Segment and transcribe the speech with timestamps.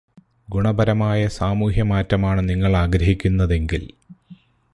[0.49, 3.89] ഗുണപരമായ സാമൂഹ്യമാറ്റമാണു നിങ്ങള് ആഗ്രഹിക്കുന്നതെങ്കില്.